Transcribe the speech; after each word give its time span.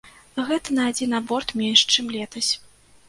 Гэта 0.47 0.77
на 0.77 0.87
адзін 0.93 1.13
аборт 1.19 1.55
менш, 1.63 1.85
чым 1.97 2.05
летась. 2.17 2.51